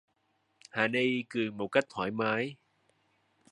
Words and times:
Hà 0.71 0.87
Ni 0.87 1.23
cười 1.29 1.51
một 1.51 1.67
cách 1.67 1.85
thoải 1.89 2.11
mái 2.11 2.55